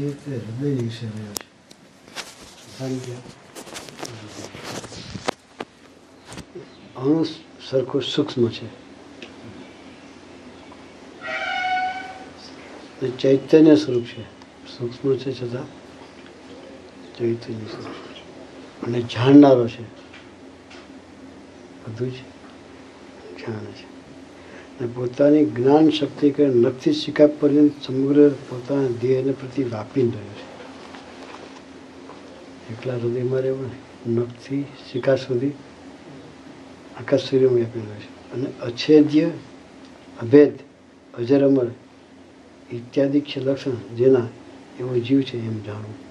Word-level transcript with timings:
જે 0.00 0.08
તે 0.24 0.30
હૃદય 0.30 0.82
વિશે 0.82 1.06
રહ્યો 1.06 1.34
છે? 3.04 3.16
અણુ 6.96 7.24
સરખું 7.60 8.02
સૂક્ષ્મ 8.02 8.44
છે 8.48 8.66
ચૈતન્ય 13.18 13.74
સ્વરૂપ 13.76 14.06
છે 14.06 14.22
સૂક્ષ્મ 14.66 15.08
છે 15.16 15.30
છતાં 15.32 15.68
ચૈતન્ય 17.18 17.66
સ્વરૂપ. 17.72 17.98
અને 18.82 18.98
જાણનારો 19.02 19.64
છે 19.68 19.84
બધું 21.84 22.10
જ 22.10 22.18
જાણે 23.40 23.72
છે 23.78 23.89
પોતાની 24.86 25.46
જ્ઞાન 25.46 25.90
શક્તિ 25.90 26.30
કે 26.30 26.46
નખથી 26.46 26.92
શિકા 26.92 27.26
પર્યંત 27.26 27.72
સમગ્ર 27.86 28.28
પોતાના 28.28 28.88
ધ્યેયને 28.88 29.32
પ્રતિ 29.32 29.64
વાપી 29.64 30.00
રહ્યો 30.00 30.12
છે. 30.12 30.50
એકલા 32.72 32.94
હૃદયમાં 32.94 33.40
રહેવું 33.40 33.70
નખથી 34.10 34.64
શિકા 34.92 35.16
સુધી 35.16 35.50
આખા 36.96 37.16
સૂર્યમાં 37.16 37.56
વ્યાપી 37.56 37.80
રહ્યો 37.80 37.94
છે. 37.94 38.32
અને 38.32 38.46
અછેદ્ય, 38.62 39.30
અભેદ 40.22 40.52
અજર 41.18 41.44
અમર 41.44 41.66
ઇત્યાદિ 42.72 43.22
લક્ષણ 43.36 43.96
જેના 43.96 44.26
એવો 44.80 44.98
જીવ 44.98 45.20
છે 45.20 45.38
એમ 45.38 45.62
જાણવું. 45.62 46.10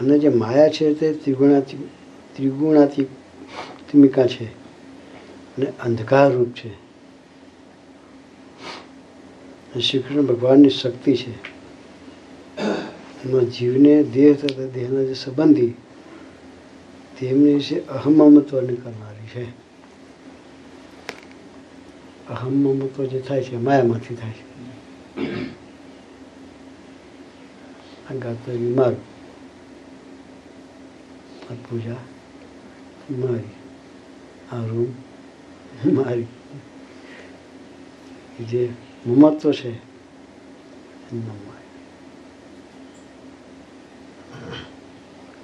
અને 0.00 0.18
જે 0.18 0.28
માયા 0.28 0.68
છે 0.68 0.94
તે 0.94 1.12
ત્રિગુણાતી 1.12 1.88
ત્રિગુણાત્મિકા 2.36 4.26
છે 4.26 4.44
અને 5.56 5.66
અંધકારરૂપ 5.66 6.48
છે. 6.48 6.84
શ્રી 9.80 9.98
કૃષ્ણ 9.98 10.22
ભગવાનની 10.22 10.70
શક્તિ 10.70 11.16
છે. 11.16 11.30
એમાં 13.24 13.44
જીવને 13.44 14.02
દેહ 14.02 14.36
તથા 14.36 14.66
દેહના 14.66 15.02
જે 15.02 15.14
સંબંધી 15.14 15.70
તેમની 17.20 17.54
વિશે 17.54 17.80
અહમમત્વને 17.80 18.74
કરનારી 18.74 19.26
છે. 19.26 19.44
અહમમત્વ 22.30 23.04
જે 23.04 23.20
થાય 23.20 23.42
છે, 23.42 23.56
માયામાંથી 23.56 24.14
થાય 24.14 24.30
છે. 24.30 24.44
આ 28.10 28.14
ગાતો 28.14 28.52
મારું 28.76 29.13
આ 31.54 31.66
પૂજા. 31.70 31.96
મારી 33.10 33.50
આ 34.52 34.66
રૂમ 34.66 35.94
મારી 35.94 36.26
જે 38.50 38.68
મમત્વ 39.06 39.52
છે 39.52 39.70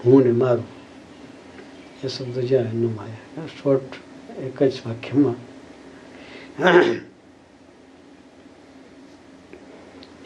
હું 0.04 0.24
ને 0.24 0.32
મારું. 0.32 0.64
એ 2.04 2.08
શબ્દ 2.08 2.38
જ્યાં 2.38 2.64
એમનો 2.64 2.88
માયા 2.96 3.46
શોર્ટ 3.62 3.90
એક 4.38 4.62
જ 4.62 4.72
વાક્યમાં. 4.86 5.34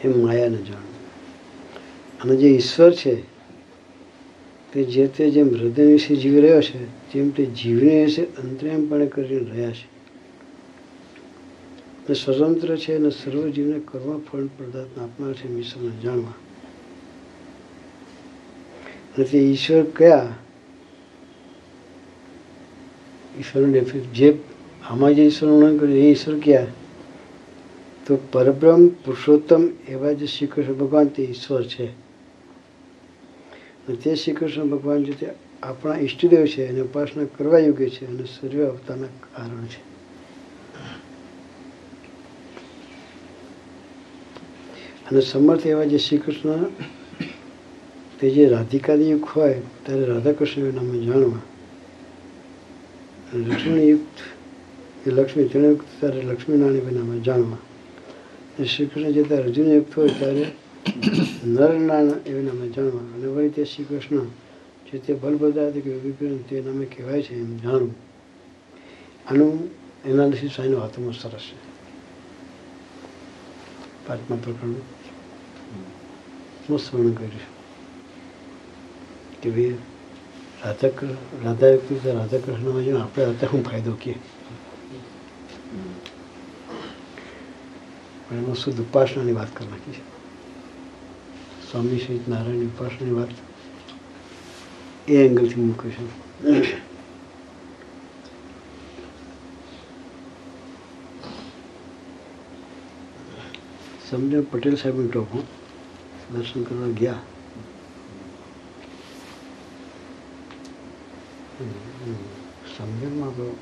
એ 0.03 0.07
માયાને 0.07 0.57
જાણવું. 0.57 0.95
અને 2.21 2.35
જે 2.35 2.47
ઈશ્વર 2.47 2.91
છે 2.93 3.34
તે 4.75 4.83
જે 4.83 5.07
તે 5.07 5.29
જેમ 5.29 5.49
હૃદય 5.49 5.85
વિશે 5.85 6.15
જીવી 6.15 6.41
રહ્યો 6.41 6.61
છે 6.61 6.85
તેમ 6.85 7.29
તે 7.29 7.45
જીવને 7.45 8.05
વિશે 8.05 8.23
અંતરેમપણે 8.23 9.05
કરીને 9.05 9.49
રહ્યા 9.49 9.71
છે. 9.71 9.95
અને 12.05 12.13
સ્વતંત્ર 12.13 12.75
છે 12.77 12.95
અને 12.95 13.09
સર્વ 13.09 13.47
જીવને 13.47 13.81
કરવા 13.91 14.17
ફળ 14.17 14.45
પદાર્થ 14.45 14.99
આપનાર 14.99 15.33
છે 15.33 15.59
ઈશ્વરને 15.59 16.01
જાણવા. 16.03 16.33
અને 19.17 19.25
તે 19.25 19.37
ઈશ્વર 19.37 19.83
કયા? 19.83 20.29
ઈશ્વરને 23.39 23.79
જે 24.13 24.37
આમાં 24.89 25.13
જે 25.13 25.25
ઈશ્વરનું 25.25 25.61
વર્ણન 25.61 25.77
કર્યું, 25.77 25.97
એ 25.97 26.11
ઈશ્વર 26.11 26.39
ક્યાં? 26.39 26.67
તો 28.05 28.17
પરબ્રહ્મ 28.31 28.87
પુરુષોત્તમ 28.87 29.67
એવા 29.87 30.11
જે 30.11 30.25
શ્રી 30.25 30.47
કૃષ્ણ 30.47 30.73
ભગવાન 30.73 31.07
તે 31.07 31.23
ઈશ્વર 31.23 31.63
છે. 31.63 32.04
અને 33.87 33.95
તે 33.95 34.15
શ્રી 34.15 34.33
કૃષ્ણ 34.33 34.63
ભગવાન 34.63 35.03
જે 35.03 35.13
તે 35.13 35.27
આપણા 35.63 35.97
ઈષ્ટદેવ 35.97 36.45
છે 36.45 36.67
અને 36.67 36.81
ઉપાસના 36.81 37.25
કરવા 37.37 37.59
યોગ્ય 37.59 37.89
છે 37.89 38.07
અને 38.07 38.23
સર્વે 38.23 38.63
અવતારના 38.63 39.05
કારણ 39.05 39.65
છે. 39.65 39.95
અને 45.11 45.21
સમર્થ 45.21 45.67
એવા 45.67 45.83
જે 45.83 45.97
શ્રી 45.97 46.17
કૃષ્ણ 46.17 46.63
તે 48.19 48.29
જે 48.29 48.49
રાધિકાની 48.49 49.09
યુગ 49.09 49.25
હોય, 49.25 49.61
ત્યારે 49.83 50.05
રાધાકૃષ્ણના 50.05 50.71
નામે 50.75 50.99
જાણવા. 50.99 51.39
લક્ષ્મીયુક્ત 53.37 55.07
એ 55.07 55.11
લક્ષ્મી 55.11 55.43
ત્રણયુક્ત 55.43 55.85
ત્યારે 55.99 56.21
લક્ષ્મીનારાયણ 56.21 56.93
નામે 56.93 57.19
જાણવા. 57.19 57.57
અને 58.57 58.65
શ્રી 58.65 58.85
કૃષ્ણ 58.85 59.11
જે 59.11 59.23
ત્યારે 59.23 59.43
અર્જુનયુક્ત 59.43 59.97
હોય, 59.97 60.09
ત્યારે 60.19 60.45
નરનારાયણ 61.45 62.11
એવી 62.25 62.43
નામે 62.43 62.69
જાણવા 62.69 63.15
અને 63.15 63.27
વળી 63.27 63.49
તે 63.49 63.63
શ્રી 63.63 63.83
કૃષ્ણ 63.83 64.17
જે 64.91 64.97
તે 64.97 65.13
બલભદ્રાદિક 65.13 65.85
વિગ્રહ 65.85 66.37
તે 66.49 66.61
નામે 66.61 66.85
કહેવાય 66.85 67.21
છે 67.21 67.35
એમ 67.39 67.57
જાણવું 67.57 67.95
આનું 69.27 69.69
એનાલિસિસ 70.05 70.59
આનું 70.59 70.81
હાથમાં 70.81 71.13
સરસ 71.13 71.41
છે. 71.41 71.57
પાંચમા 74.07 74.37
પ્રકરણનું. 74.43 74.81
મસ્ત 76.69 76.93
વર્ણન 76.93 77.13
કર્યું 77.13 77.31
છે? 77.31 77.45
કે 79.41 79.49
ભાઈ 79.49 79.77
રાધા 80.63 80.89
રાધા 81.43 82.13
રાધા 82.13 82.37
કૃષ્ણમાં 82.37 82.83
જેમ 82.83 83.01
આપણે 83.01 83.23
અત્યારે 83.23 83.47
શું 83.47 83.63
ફાયદો 83.63 83.97
કહીએ 84.03 84.15
પણ 88.29 88.37
એમાં 88.37 88.55
શુદ્ધ 88.55 88.81
ઉપાસનાની 88.81 89.31
વાત 89.31 89.55
કરી 89.55 89.67
નાખી 89.67 89.91
છે. 89.91 90.14
સ્વામી 91.75 91.99
સહિત 91.99 92.27
નારાયણની 92.27 92.65
ઉપાસનાની 92.65 93.11
વાત. 93.11 93.27
એ 95.07 95.15
એંગલથી 95.25 95.61
મૂકે 95.61 95.89
છે. 95.89 96.05
સમજણ 104.09 104.41
પટેલ 104.41 104.75
સાહેબનું 104.75 105.11
ટોપું 105.11 105.43
દર્શન 106.33 106.63
કરવા 106.63 106.87
ગયા. 106.87 107.19
સમજણમાં 112.77 113.29
તો 113.29 113.57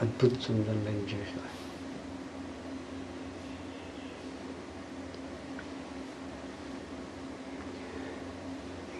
અદ્ભુત 0.00 0.40
સમજણ 0.40 0.84
લઈને 0.84 1.00
જઈ 1.00 1.24
શકાય 1.24 1.65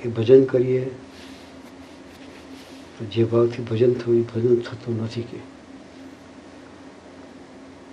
એ 0.04 0.08
ભજન 0.08 0.44
કરીએ, 0.44 0.84
તો 2.98 3.04
જે 3.04 3.24
ભાવથી 3.24 3.62
ભજન 3.62 3.92
થયું, 3.92 4.18
એ 4.18 4.22
ભજન 4.22 4.56
થતું 4.56 5.02
નથી 5.02 5.22
કે. 5.22 5.36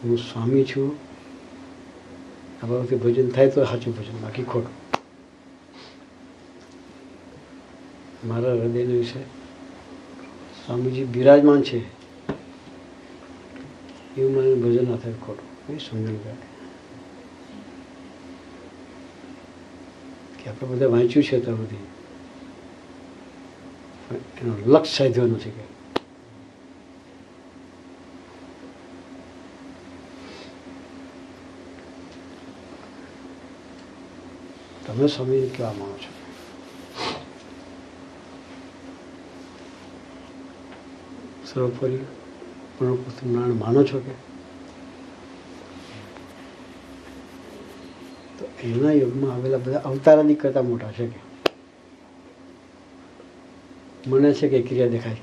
હું 0.04 0.18
સ્વામી 0.18 0.64
છું, 0.64 0.98
આ 2.64 2.68
ભાવથી 2.68 2.96
ભજન 2.96 3.30
થાય 3.30 3.50
તો 3.50 3.66
સાચું 3.66 3.98
ભજન, 3.98 4.22
બાકી 4.22 4.44
ખોટું. 4.44 4.84
મારા 8.28 8.54
હૃદયના 8.54 8.92
વિશે 8.92 9.20
સ્વામીજી 10.66 11.04
બિરાજમાન 11.04 11.62
છે. 11.62 11.78
એવું 14.18 14.34
મને 14.34 14.56
ભજન 14.56 14.92
ના 14.92 14.98
થાય 14.98 15.14
ખોટું. 15.14 15.76
એ 15.76 15.78
સમજણ 15.78 16.14
ગયા. 16.14 16.36
કે 20.44 20.50
આપણે 20.50 20.70
બધા 20.70 20.88
વાંચ્યું 20.88 21.26
છે 21.26 21.40
ત્યાં 21.40 21.58
સુધી 21.58 21.76
એનો 24.12 24.54
લક્ષ 24.66 24.90
સાધ્યો 24.90 25.26
નથી 25.26 25.50
કે. 25.50 25.74
તમે 34.88 35.08
સ્વામીને 35.08 35.48
કેવા 35.48 35.74
માનો 35.74 35.94
છો. 35.94 36.14
સર્વોપરી 41.54 42.00
નારાયણ, 43.26 43.54
માનો 43.54 43.84
છો 43.84 44.00
કે? 44.00 44.12
તો 48.40 48.46
એના 48.64 48.92
યુગમાં 48.92 49.34
આવેલા 49.34 49.58
બધા 49.58 49.80
અવતારાની 49.80 50.36
કરતા 50.36 50.62
મોટા 50.62 50.92
છે 50.92 51.08
કે? 51.08 51.33
મને 54.08 54.34
છે 54.34 54.48
કે 54.48 54.62
ક્રિયા 54.62 54.88
દેખાય. 54.88 55.16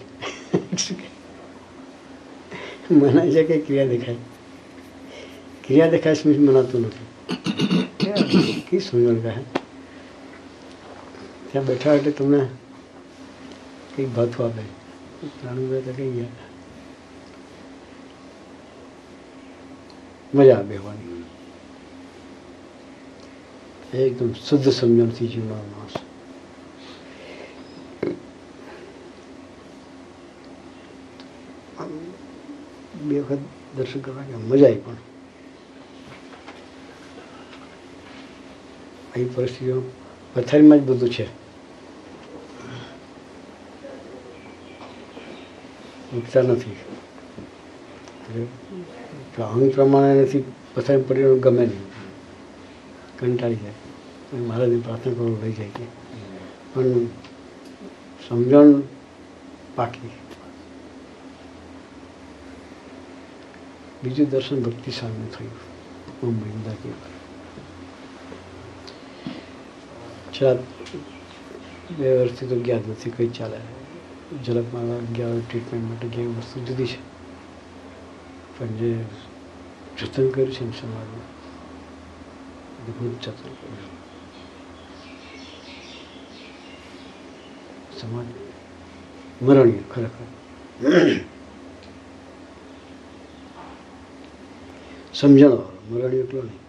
શું 2.89 2.99
મનાય 2.99 3.31
છે 3.31 3.45
કે 3.45 3.59
ક્રિયા 3.59 3.87
દેખાય. 3.87 4.17
ક્રિયા 5.65 5.91
દેખાય 5.91 6.15
સ્મિત 6.15 6.39
મનાતું 6.39 6.81
નથી. 6.81 7.07
કી 8.71 8.81
સુંદર 8.81 9.31
કહે 9.31 9.43
ત્યાં 11.53 11.67
બેઠા 11.67 11.95
એટલે 11.95 12.11
તમને 12.11 12.47
કંઈક 13.97 14.09
ભાથું 14.09 14.47
આપે. 14.47 14.63
રાણુભાઈ 15.45 15.83
તો 15.83 15.93
કઈ 15.93 16.11
ગયા 16.11 16.49
મજા 20.35 20.57
આવે 20.57 20.65
બેહવાની. 20.65 21.25
એકદમ 23.95 24.33
શુદ્ધ 24.33 24.69
સમજણથી 24.69 25.27
જીવવાનો 25.27 25.63
માણસ. 25.63 26.10
આમ 31.81 33.09
બે 33.09 33.21
વખત 33.21 33.39
દર્શન 33.77 34.01
કરવા 34.01 34.23
ગયા. 34.23 34.39
મજા 34.39 34.67
આવી 34.67 34.77
પણ. 34.77 34.97
અહીં 39.15 39.35
પરિસ્થિતિઓ 39.35 39.83
પથારીમાં 40.35 40.79
જ 40.79 40.83
બધું 40.83 41.11
છે. 41.11 41.27
મૂકતા 46.13 46.43
નથી. 46.43 46.71
એટલે 46.71 49.69
પ્રમાણે 49.69 50.23
નથી 50.23 50.45
પથારી 50.75 51.03
પડી 51.03 51.39
ગમે 51.39 51.67
નહીં. 51.67 51.81
કંટાળી 53.19 53.57
જાય. 53.57 54.39
મહારાજની 54.39 54.81
પ્રાર્થના 54.81 55.13
કરવું 55.13 55.43
લઈ 55.43 55.53
જાય 55.53 55.69
કે. 55.69 55.85
પણ 56.75 56.85
સમજણ 58.29 58.83
પાકી. 59.75 60.11
બીજું 64.03 64.31
દર્શન 64.31 64.63
ભક્તિ 64.63 64.91
સામે 64.91 65.27
થયું. 65.37 65.57
મુંબઈ 66.23 66.51
ઉદાકી 66.51 66.95
બે 71.99 72.09
વર્ષથી 72.19 72.47
તો 72.47 72.57
ગયા 72.61 72.79
જ 72.79 72.89
નથી, 72.89 73.11
કંઈ 73.11 73.29
ચાલે 73.29 73.59
ઝલકમાં 74.47 75.13
ગયા 75.13 75.41
ટ્રીટમેન્ટ 75.49 75.89
માટે 75.89 76.09
ગયા 76.09 76.39
વસ્તુ 76.39 76.61
જુદી 76.61 76.87
છે. 76.87 77.01
પણ 78.59 78.67
જે 78.67 78.91
જતન 79.99 80.31
કર્યું 80.31 80.53
છે 80.53 80.65
ને 80.65 80.73
સમાજમાં 80.73 81.27
અદભુત 82.81 83.21
જતન 83.21 83.53
કર્યું 83.61 83.99
સમાજ 88.01 88.27
મરણીય, 89.43 89.83
ખરેખર. 89.91 90.27
સમજણ 95.21 95.51
વાળો 95.51 95.65
મરણીય 95.91 96.25
એટલો 96.25 96.43
નહીં 96.43 96.61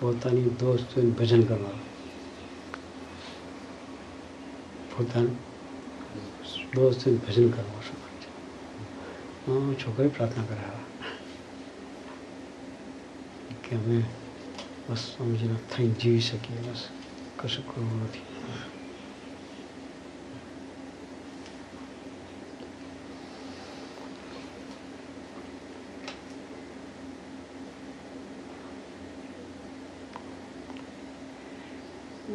પોતાની 0.00 0.50
દોસ્ત 0.60 0.86
જોઈને 0.92 1.14
ભજન 1.18 1.42
કરનારો 1.44 1.80
પોતાનું 4.90 5.36
દોસ્ત 6.74 7.00
જોઈને 7.02 7.20
ભજન 7.24 7.48
કરવાનો 7.50 7.82
સમાજ 7.82 8.14
છે 8.20 8.28
હા, 9.46 9.74
છોકરી 9.76 10.10
પ્રાર્થના 10.10 10.46
કરાવ્યા 10.46 10.88
કે 13.62 13.74
અમે 13.76 13.98
બસ 14.86 15.02
સમજીને 15.08 15.56
થઈને 15.68 15.94
જીવી 15.96 16.20
શકીએ 16.22 16.60
બસ 16.64 16.82
કશું 17.38 17.64
કરવું 17.66 17.98
નથી 18.02 18.31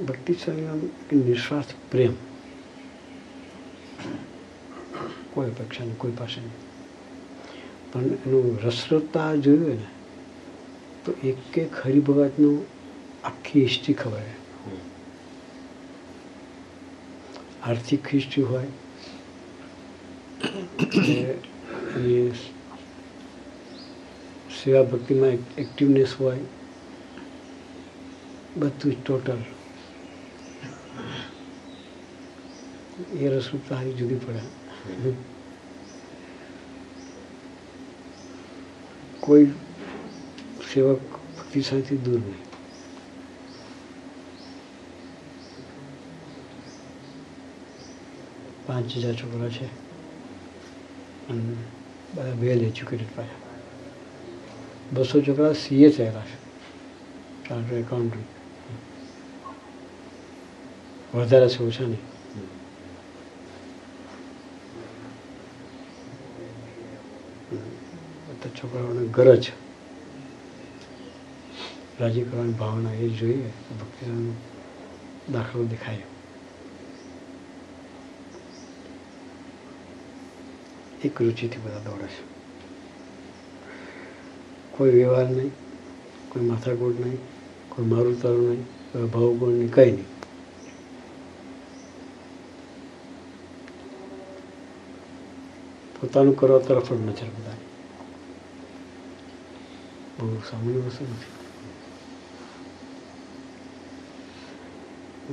ભક્તિ 0.07 0.33
કે 1.09 1.15
નિસ્વાર્થ 1.15 1.73
પ્રેમ? 1.91 2.13
કોઈ 5.33 5.49
અપેક્ષા 5.49 5.83
નહીં, 5.83 5.97
કોઈ 5.97 6.15
પાસે 6.19 6.39
નહીં. 6.41 6.55
પણ 7.91 8.03
એનું 8.25 8.59
રસરતા 8.63 9.29
જોયું 9.35 9.69
ને, 9.69 9.87
તો 11.05 11.11
એક 11.23 11.57
એક 11.57 11.73
હરિભગતનું 11.83 12.57
આખી 13.23 13.61
હિસ્ટ્રી 13.61 13.93
ખબર 13.93 14.25
આર્થિક 17.63 18.03
હિસ્ટ્રી 18.07 18.43
હોય 18.43 18.71
સેવા 24.57 24.83
ભક્તિમાં 24.83 25.29
એક્ટિવનેસ 25.57 26.11
હોય, 26.19 26.41
બધું 28.57 28.91
જ 28.91 28.95
ટોટલ 29.05 29.41
એ 32.97 33.27
રસરૂપતા 33.27 33.75
તારી 33.75 33.93
જુદી 33.93 34.15
પડે. 34.15 34.39
કોઈ 39.19 39.45
સેવક 40.73 40.99
ભક્તિ 41.37 41.61
સાથી 41.61 41.97
દૂર 41.97 42.19
નહીં. 42.19 42.35
પાંચ 48.67 48.97
હજાર 48.97 49.15
છોકરા 49.15 49.49
છે. 49.49 49.65
અને 51.29 51.55
બધા 52.15 52.29
વેલ 52.29 52.61
એજ્યુકેટેડ 52.61 53.07
પાછા. 53.15 53.29
બસો 54.93 55.21
છોકરા 55.21 55.53
સીએ 55.53 55.89
થયેલા 55.89 56.21
છે. 56.21 56.47
ચાર્ટર 57.49 57.75
એકાઉન્ટન્ટ 57.75 58.23
વધારે 61.15 61.49
છે, 61.49 61.63
ઓછા 61.63 61.83
નહીં. 61.83 62.17
બધા 68.47 68.55
છોકરાઓને 68.55 69.07
ગરજ 69.07 69.51
રાજી 71.99 72.21
કરવાની 72.21 72.53
ભાવના 72.53 72.93
એ 72.93 73.09
જોઈએ 73.09 73.47
તો 73.47 73.75
ભક્તિનો 73.75 74.33
દાખલો 75.33 75.63
દેખાય. 75.63 76.01
એક 81.03 81.21
રુચિથી 81.21 81.57
બધા 81.57 81.79
દોડે 81.79 82.07
છે. 82.07 82.23
કોઈ 84.71 84.91
વ્યવહાર 84.91 85.29
નહીં, 85.29 85.51
કોઈ 86.29 86.45
માથાકૂટ 86.45 86.99
નહીં, 86.99 87.17
કોઈ 87.69 87.85
મારું 87.85 88.21
તારું 88.21 88.49
નહીં, 88.49 88.63
કોઈ 88.63 89.05
ભાવગુણ 89.05 89.53
નહીં 89.53 89.71
કંઈ 89.71 89.91
નહીં. 89.91 90.05
પોતાનું 96.01 96.37
કરવા 96.37 96.59
તરફ 96.59 96.93
જ 96.93 97.01
નજર 97.01 97.25
બધાની. 97.25 97.76
બહુ 100.17 100.41
સામાન્ય 100.41 100.91
શું 100.91 101.07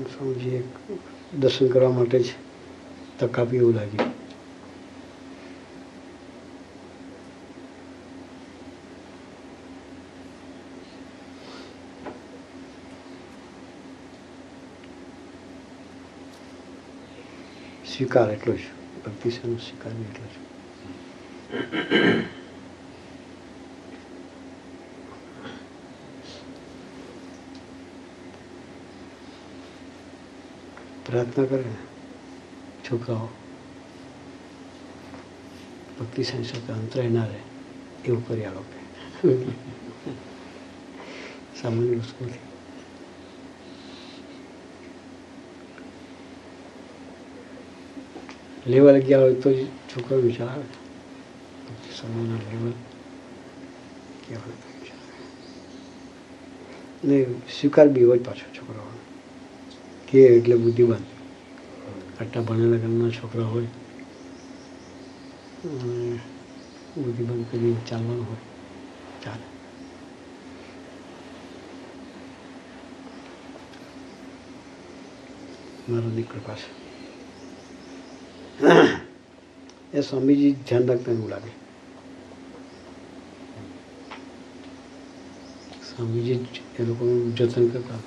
સ્વામીજી 0.06 0.56
એક 0.56 0.70
દર્શન 1.32 1.68
કરવા 1.68 1.92
માટે 1.92 2.18
જ 2.20 2.28
તક 3.18 3.34
આપી 3.38 3.56
એવું 3.56 3.74
લાગ્યું. 3.74 4.12
સ્વીકાર 17.84 18.30
એટલો 18.30 18.54
જ. 18.54 18.62
ભક્તિનો 19.04 19.58
સ્વીકાર 19.58 19.92
એટલો 20.02 20.26
જ. 20.26 20.34
પ્રાર્થના 31.14 31.44
કરે 31.44 31.56
ને 31.56 31.76
છોકરાઓ. 32.85 33.28
ભક્તિ 35.99 36.23
સાથે 36.25 36.73
અંતરાય 36.73 37.09
ના 37.09 37.26
રહે? 37.26 37.40
એવું 38.04 38.28
કરી 38.28 38.47
લોકો 38.47 38.75
સામાન્ય 41.61 41.97
વસ્તુ 41.97 42.25
લેવલ 48.66 48.99
ગયા 49.00 49.21
હોય 49.21 49.35
તો 49.35 49.52
જ 49.52 49.59
છોકરો 49.90 50.16
વિચાર 50.16 50.49
આવે. 50.49 50.66
સમયના 51.92 52.40
લેવલ 52.44 52.73
આવે. 54.33 54.52
ને 57.04 57.16
સ્વીકાર 57.50 57.88
બી 57.88 58.04
હોય 58.04 58.18
પાછો 58.18 58.47
છોકરાઓનો. 58.54 59.00
કે 60.08 60.18
એટલે 60.30 60.56
બુદ્ધિવાન 60.62 61.04
આટલા 62.18 62.46
ભણેલા 62.46 62.82
ઘરના 62.82 63.11
છોકરા 63.12 63.49
હોય, 63.49 63.70
અને 65.64 66.20
કરીને 67.49 67.80
ચાલવાનું 67.88 68.26
હોય, 68.26 68.44
ચાલે. 69.20 69.46
મારાની 75.87 76.25
કૃપા 76.25 76.56
છે 76.56 76.68
એ 79.92 80.02
સ્વામીજી 80.02 80.52
ધ્યાન 80.61 80.88
રાખતા 80.88 81.14
એવું 81.14 81.30
લાગે. 81.30 81.52
સ્વામીજી 85.82 86.38
એ 86.75 86.87
લોકોનું 86.87 87.34
જતન 87.37 87.66
કરતા 87.73 88.02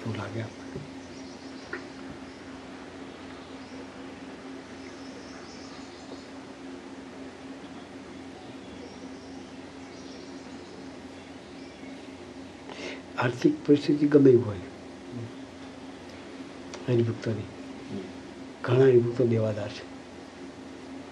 એવું 0.00 0.16
લાગે. 0.16 0.42
આર્થિક 13.20 13.66
પરિસ્થિતિ 13.66 14.06
ગમે 14.06 14.32
હોય. 14.32 14.56
એની 16.88 17.02
ભક્તોની 17.02 17.42
ઘણા 18.64 18.84
હરિભક્તો 18.84 19.26
દેવાદાર 19.26 19.68
છે. 19.68 19.82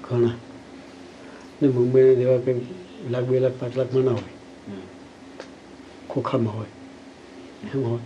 ઘણા. 0.02 0.30
ને 1.62 1.68
મુંબઈને 1.68 2.16
દેવા 2.16 2.38
કંઈ 2.38 2.66
લાખ, 3.10 3.24
બે 3.24 3.40
લાખ, 3.40 3.52
પાંચ 3.52 3.76
લાખમાં 3.76 4.04
ના 4.04 4.10
હોય. 4.10 4.76
ખોખામાં 6.08 6.56
હોય. 6.56 6.66
એમ 7.74 7.84
હોય. 7.84 8.00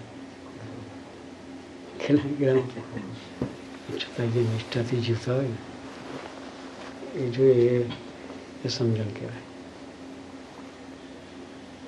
ખેલા 2.01 2.31
ગયા 2.39 2.55
છતાં 3.99 4.33
જે 4.33 4.41
નિષ્ઠાથી 4.41 4.97
જીવતા 5.01 5.37
હોય 5.37 5.49
ને, 5.49 7.19
એ 7.19 7.31
જોઈએ 7.31 7.91
એ 8.65 8.69
સમજણ 8.69 9.05
કહેવાય. 9.05 9.43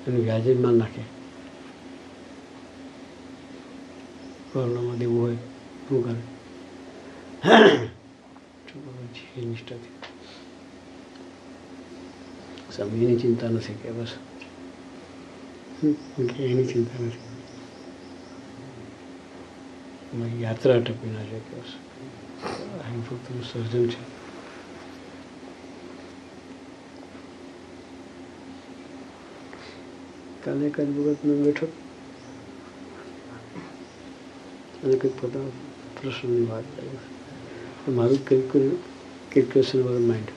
એનું 0.07 0.23
વ્યાજે 0.23 0.53
માલ 0.53 0.75
નાખે. 0.75 1.14
કોરોનામાં 4.55 4.99
દેવું 4.99 5.21
હોય 5.21 5.37
શું 5.85 6.01
કરે 6.03 6.13
છોકરો 8.67 8.91
છે 9.15 9.39
નિષ્ઠાથી 9.43 9.93
સમયની 12.71 13.21
ચિંતા 13.21 13.49
નથી 13.49 13.77
કે 13.81 13.89
બસ 13.93 14.11
હમ, 15.77 15.93
કે 16.29 16.41
એની 16.45 16.67
ચિંતા 16.67 16.99
નથી 16.99 17.23
અમારી 20.11 20.41
યાત્રા 20.41 20.79
ટપી 20.81 21.11
ના 21.11 21.25
છે 21.25 21.39
કે 21.45 21.55
બસ 21.57 21.71
અહીં 22.79 23.03
ફક્ત 23.03 23.25
સર્જન 23.49 23.85
છે 23.91 23.99
કાલે 30.43 30.65
એક 30.67 30.77
જ 30.79 30.97
વખત 30.97 31.21
મેં 31.23 31.39
બેઠો 31.43 31.67
અને 34.85 34.95
કંઈક 34.95 35.15
પોતાના 35.21 35.53
પ્રશ્નની 35.95 36.47
વાત 36.47 36.65
કરી 36.73 37.93
મારું 37.93 38.25
કંઈક 38.25 38.51
વર 39.83 39.99
માઇન્ડ 40.01 40.29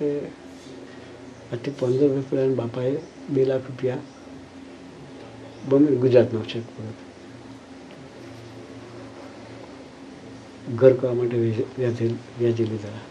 એ 0.00 0.10
આજથી 1.50 1.74
પંદર 1.74 2.08
વર્ષ 2.08 2.28
પહેલાં 2.28 2.54
બાપાએ 2.54 2.94
બે 3.28 3.44
લાખ 3.44 3.66
રૂપિયા 3.66 4.02
બંને 5.68 5.96
ગુજરાતનો 5.96 6.40
છે 6.44 6.62
ઘર 10.74 10.94
કરવા 10.94 11.14
માટે 11.14 11.36
વ્યાજે 11.76 12.64
લીધા 12.64 13.02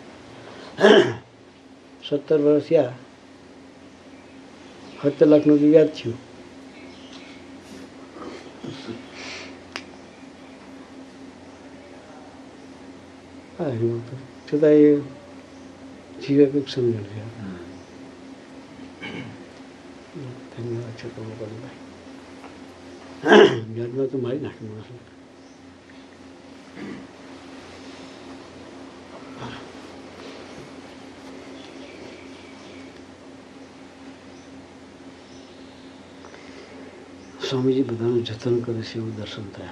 સત્તર 2.09 2.39
વર્ષ 2.39 2.63
થયા. 2.63 2.93
સત્તર 5.03 5.27
લાખનું 5.27 5.59
તો 5.59 5.65
વ્યાજ 5.65 5.87
થયું. 5.87 6.17
હા 13.59 13.65
એવું 13.65 14.11
તો. 14.11 14.17
છતાં 14.47 14.69
એ 14.69 14.99
જીવે 16.27 16.45
કંઈક 16.45 16.69
સમજણ 16.69 17.03
છે. 17.03 17.21
ધન્યવાદ 20.55 20.91
છે 20.91 21.15
તમે 21.15 21.35
ભાઈ. 21.35 21.79
વ્યાજમાં 23.73 24.07
તો 24.07 24.17
મારી 24.17 24.39
નાખી 24.39 24.67
માણસને. 24.67 25.12
સ્વામીજી 37.53 37.83
બધાનું 37.83 38.23
જતન 38.25 38.59
કરે 38.59 38.81
છે 38.81 38.97
એવું 38.97 39.15
દર્શન 39.15 39.49
થયા. 39.49 39.69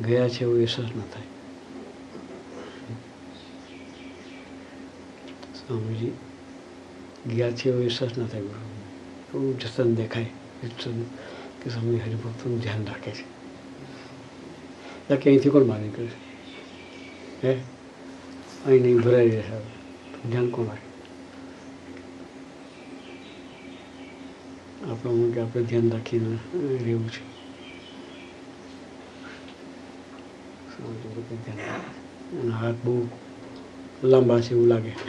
ગયા 0.00 0.28
છે 0.28 0.40
એવો 0.40 0.56
અહેસાસ 0.56 0.84
ન 0.84 1.00
થાય. 1.00 1.22
સ્વામીજી 5.54 6.12
ગયા 7.34 7.50
છે 7.50 7.68
એવો 7.68 7.80
અહેસાસ 7.80 8.18
ન 8.18 8.26
થાય 8.26 8.40
ગુરુ 8.40 9.38
એવું 9.38 9.58
જતન 9.58 9.94
દેખાય. 9.94 10.24
કે 11.64 11.70
સ્વામી 11.70 11.96
હરિભક્તોનું 11.96 12.60
ધ્યાન 12.60 12.86
રાખે 12.86 13.10
છે. 13.10 13.22
બાકી 15.10 15.30
અહીંથી 15.30 15.48
કોણ 15.48 15.64
માની 15.64 15.88
કરે 15.88 16.06
છે? 16.06 17.46
હે? 17.46 17.60
અહીં 18.66 18.82
નહીં 18.82 19.00
ભરાઈ 19.00 19.30
હવે. 19.30 20.30
ધ્યાન 20.30 20.50
કોણ 20.50 20.66
રાખે? 20.66 20.85
આપણું 24.86 25.34
કે 25.34 25.40
આપણે 25.40 25.62
ધ્યાન 25.62 25.90
રાખીને 25.90 26.38
રહેવું 26.84 27.10
છે. 27.10 27.20
અને 32.32 32.52
હાથ 32.52 32.76
બહુ 32.84 33.08
લાંબા 34.04 34.40
છે 34.40 34.50
એવું 34.50 34.68
લાગે. 34.68 34.92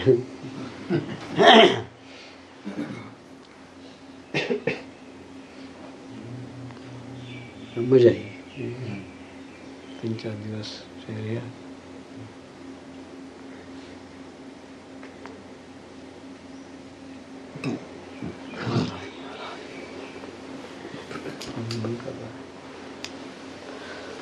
મજા 7.78 8.10
આવી. 8.10 8.32
ત્રણ 9.98 10.14
ચાર 10.14 10.36
દિવસ 10.36 10.72
રહ્યા. 11.10 11.67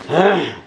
Ah. 0.09 0.64